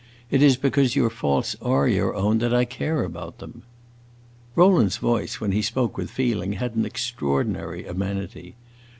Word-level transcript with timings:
"It 0.31 0.41
is 0.41 0.57
because 0.57 0.95
your 0.95 1.11
faults 1.11 1.55
are 1.61 1.87
your 1.87 2.15
own 2.15 2.39
that 2.39 2.55
I 2.55 2.65
care 2.65 3.03
about 3.03 3.37
them." 3.37 3.61
Rowland's 4.55 4.97
voice, 4.97 5.39
when 5.39 5.51
he 5.51 5.61
spoke 5.61 5.95
with 5.95 6.09
feeling, 6.09 6.53
had 6.53 6.73
an 6.75 6.87
extraordinary 6.87 7.85
amenity. 7.85 8.55